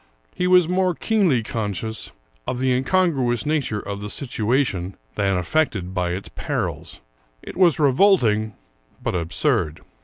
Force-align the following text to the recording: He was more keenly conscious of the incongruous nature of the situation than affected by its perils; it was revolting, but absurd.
He 0.33 0.47
was 0.47 0.67
more 0.67 0.95
keenly 0.95 1.43
conscious 1.43 2.11
of 2.47 2.57
the 2.57 2.71
incongruous 2.71 3.45
nature 3.45 3.79
of 3.79 4.01
the 4.01 4.09
situation 4.09 4.95
than 5.13 5.37
affected 5.37 5.93
by 5.93 6.13
its 6.13 6.29
perils; 6.29 7.01
it 7.43 7.55
was 7.55 7.77
revolting, 7.79 8.55
but 9.03 9.13
absurd. 9.13 9.81